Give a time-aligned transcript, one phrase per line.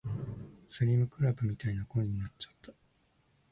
[0.65, 2.73] スリムクラブみたいな声になっちゃった